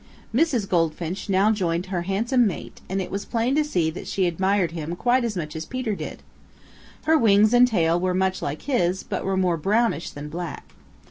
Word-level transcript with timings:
Mrs. 0.33 0.67
Goldfinch 0.67 1.29
now 1.29 1.51
joined 1.51 1.85
her 1.85 2.01
handsome 2.01 2.47
mate 2.47 2.81
and 2.89 2.99
it 2.99 3.11
was 3.11 3.23
plain 3.23 3.53
to 3.53 3.63
see 3.63 3.91
that 3.91 4.07
she 4.07 4.25
admired 4.25 4.71
him 4.71 4.95
quite 4.95 5.23
as 5.23 5.37
much 5.37 5.55
as 5.55 5.65
did 5.65 5.69
Peter. 5.69 6.17
Her 7.03 7.19
wings 7.19 7.53
and 7.53 7.67
tail 7.67 7.99
were 7.99 8.15
much 8.15 8.41
like 8.41 8.63
his 8.63 9.03
but 9.03 9.23
were 9.23 9.37
more 9.37 9.57
brownish 9.57 10.09
than 10.09 10.27
black. 10.27 10.73